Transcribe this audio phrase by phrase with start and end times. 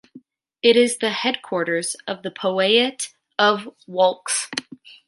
[0.63, 4.47] It is the headquarters of the powiat of Wałcz.